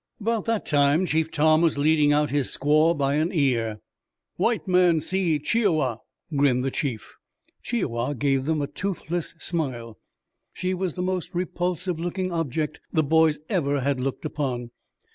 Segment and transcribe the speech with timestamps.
[0.19, 3.77] About that time Chief Tom was leading out his squaw by an ear.
[4.35, 5.97] "White man see Chi i wa,"
[6.35, 7.13] grinned the chief.
[7.63, 9.99] Chi i wa gave them a toothless smile.
[10.53, 14.71] She was the most repulsive looking object the boys ever had looked upon.